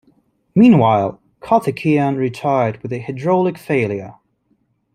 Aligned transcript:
Meanwhile, 0.55 1.21
Karthikeyan 1.41 2.17
retired 2.17 2.81
with 2.81 2.91
a 2.91 3.01
hydraulic 3.01 3.59
failure. 3.59 4.15